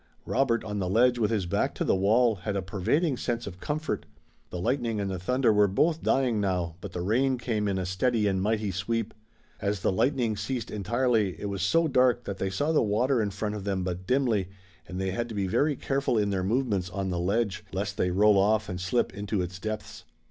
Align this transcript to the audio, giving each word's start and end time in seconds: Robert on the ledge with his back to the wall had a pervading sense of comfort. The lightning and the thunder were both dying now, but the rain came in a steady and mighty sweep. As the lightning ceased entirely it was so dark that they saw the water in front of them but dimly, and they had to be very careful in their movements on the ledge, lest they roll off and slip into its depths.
Robert 0.25 0.63
on 0.63 0.79
the 0.79 0.89
ledge 0.89 1.19
with 1.19 1.29
his 1.29 1.45
back 1.45 1.75
to 1.75 1.83
the 1.83 1.93
wall 1.95 2.37
had 2.37 2.55
a 2.55 2.63
pervading 2.63 3.17
sense 3.17 3.45
of 3.45 3.59
comfort. 3.59 4.07
The 4.49 4.59
lightning 4.59 4.99
and 4.99 5.11
the 5.11 5.19
thunder 5.19 5.53
were 5.53 5.67
both 5.67 6.01
dying 6.01 6.41
now, 6.41 6.75
but 6.81 6.93
the 6.93 7.01
rain 7.03 7.37
came 7.37 7.67
in 7.67 7.77
a 7.77 7.85
steady 7.85 8.25
and 8.25 8.41
mighty 8.41 8.71
sweep. 8.71 9.13
As 9.61 9.81
the 9.81 9.91
lightning 9.91 10.35
ceased 10.35 10.71
entirely 10.71 11.39
it 11.39 11.49
was 11.49 11.61
so 11.61 11.87
dark 11.87 12.23
that 12.23 12.37
they 12.39 12.49
saw 12.49 12.71
the 12.71 12.81
water 12.81 13.21
in 13.21 13.29
front 13.29 13.53
of 13.53 13.63
them 13.63 13.83
but 13.83 14.07
dimly, 14.07 14.49
and 14.87 14.99
they 14.99 15.11
had 15.11 15.29
to 15.29 15.35
be 15.35 15.45
very 15.45 15.75
careful 15.75 16.17
in 16.17 16.31
their 16.31 16.43
movements 16.43 16.89
on 16.89 17.11
the 17.11 17.19
ledge, 17.19 17.63
lest 17.71 17.97
they 17.97 18.09
roll 18.09 18.39
off 18.39 18.69
and 18.69 18.81
slip 18.81 19.13
into 19.13 19.43
its 19.43 19.59
depths. 19.59 20.03